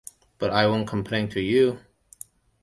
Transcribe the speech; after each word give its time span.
But 0.39 0.49
I 0.49 0.65
won’t 0.65 0.87
complain 0.87 1.29
to 1.29 1.39
you! 1.39 1.77